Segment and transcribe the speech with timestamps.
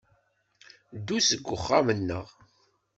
[0.97, 2.27] Ddu seg uxxam-nneɣ.